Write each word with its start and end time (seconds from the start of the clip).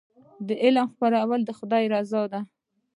د 0.47 0.49
علم 0.63 0.85
خپرول 0.93 1.41
د 1.45 1.51
خدای 1.57 1.83
رضا 1.93 2.21
ده. 2.31 2.41